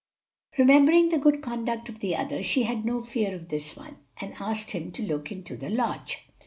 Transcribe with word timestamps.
Remembering 0.57 1.09
the 1.09 1.19
good 1.19 1.43
conduct 1.43 1.87
of 1.87 1.99
the 1.99 2.15
other, 2.15 2.41
she 2.41 2.63
had 2.63 2.83
no 2.85 3.03
fear 3.03 3.35
of 3.35 3.49
this 3.49 3.75
one, 3.75 3.97
and 4.19 4.33
asked 4.39 4.71
him 4.71 4.91
to 4.93 5.03
look 5.05 5.31
into 5.31 5.55
the 5.55 5.69
lodge. 5.69 6.25